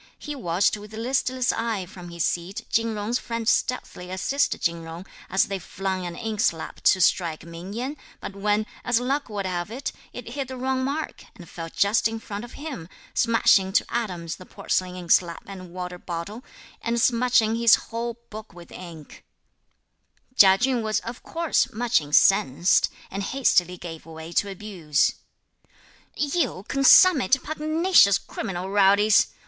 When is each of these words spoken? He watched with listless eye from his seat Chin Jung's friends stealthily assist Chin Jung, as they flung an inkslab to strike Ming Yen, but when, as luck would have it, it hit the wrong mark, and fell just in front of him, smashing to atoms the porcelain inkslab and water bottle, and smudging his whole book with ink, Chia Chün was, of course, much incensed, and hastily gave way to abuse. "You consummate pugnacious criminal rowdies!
He 0.17 0.33
watched 0.35 0.75
with 0.77 0.95
listless 0.95 1.51
eye 1.51 1.85
from 1.85 2.09
his 2.09 2.25
seat 2.25 2.65
Chin 2.71 2.95
Jung's 2.95 3.19
friends 3.19 3.51
stealthily 3.51 4.09
assist 4.09 4.59
Chin 4.59 4.81
Jung, 4.81 5.05
as 5.29 5.43
they 5.45 5.59
flung 5.59 6.07
an 6.07 6.15
inkslab 6.15 6.81
to 6.81 6.99
strike 6.99 7.45
Ming 7.45 7.71
Yen, 7.73 7.95
but 8.19 8.35
when, 8.35 8.65
as 8.83 8.99
luck 8.99 9.29
would 9.29 9.45
have 9.45 9.69
it, 9.69 9.91
it 10.11 10.29
hit 10.29 10.47
the 10.47 10.57
wrong 10.57 10.83
mark, 10.83 11.25
and 11.35 11.47
fell 11.47 11.69
just 11.69 12.07
in 12.07 12.17
front 12.19 12.43
of 12.43 12.53
him, 12.53 12.89
smashing 13.13 13.71
to 13.73 13.85
atoms 13.89 14.37
the 14.37 14.45
porcelain 14.47 14.95
inkslab 14.95 15.37
and 15.45 15.69
water 15.71 15.99
bottle, 15.99 16.43
and 16.81 16.99
smudging 16.99 17.55
his 17.57 17.75
whole 17.75 18.17
book 18.31 18.55
with 18.55 18.71
ink, 18.71 19.23
Chia 20.35 20.57
Chün 20.57 20.81
was, 20.81 20.99
of 21.01 21.21
course, 21.21 21.71
much 21.71 22.01
incensed, 22.01 22.89
and 23.11 23.21
hastily 23.21 23.77
gave 23.77 24.07
way 24.07 24.31
to 24.31 24.49
abuse. 24.49 25.13
"You 26.17 26.65
consummate 26.67 27.43
pugnacious 27.43 28.17
criminal 28.17 28.67
rowdies! 28.71 29.27